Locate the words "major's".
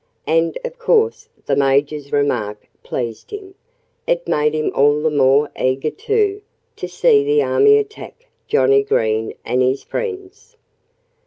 1.55-2.11